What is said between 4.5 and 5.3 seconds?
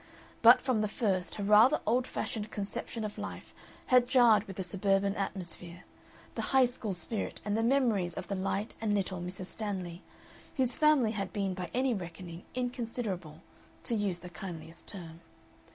the suburban